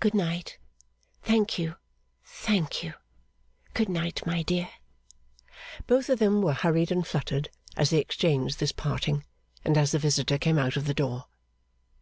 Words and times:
'Good 0.00 0.12
night. 0.12 0.58
Thank 1.22 1.58
you, 1.58 1.76
thank 2.26 2.82
you. 2.84 2.92
Good 3.72 3.88
night, 3.88 4.20
my 4.26 4.42
dear!' 4.42 4.68
Both 5.86 6.10
of 6.10 6.18
them 6.18 6.42
were 6.42 6.52
hurried 6.52 6.92
and 6.92 7.06
fluttered 7.06 7.48
as 7.74 7.88
they 7.88 7.96
exchanged 7.98 8.60
this 8.60 8.72
parting, 8.72 9.24
and 9.64 9.78
as 9.78 9.92
the 9.92 9.98
visitor 9.98 10.36
came 10.36 10.58
out 10.58 10.76
of 10.76 10.84
the 10.84 10.92
door. 10.92 11.24